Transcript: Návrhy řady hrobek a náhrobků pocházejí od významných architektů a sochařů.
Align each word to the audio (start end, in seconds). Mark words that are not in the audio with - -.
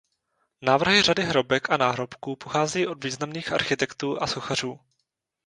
Návrhy 0.61 1.01
řady 1.01 1.23
hrobek 1.23 1.69
a 1.69 1.77
náhrobků 1.77 2.35
pocházejí 2.35 2.87
od 2.87 3.03
významných 3.03 3.51
architektů 3.51 4.21
a 4.23 4.27
sochařů. 4.27 4.79